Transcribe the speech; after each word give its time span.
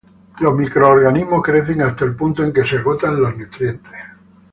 Los 0.39 0.55
microorganismos 0.55 1.43
crecen 1.43 1.83
hasta 1.83 2.05
el 2.05 2.15
punto 2.15 2.43
en 2.43 2.51
que 2.51 2.65
se 2.65 2.77
agotan 2.77 3.21
los 3.21 3.37
nutrientes. 3.37 3.93